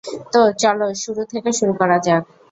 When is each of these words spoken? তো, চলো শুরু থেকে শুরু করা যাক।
তো, 0.33 0.41
চলো 0.59 0.87
শুরু 1.03 1.21
থেকে 1.31 1.49
শুরু 1.59 1.73
করা 1.79 1.97
যাক। 2.05 2.23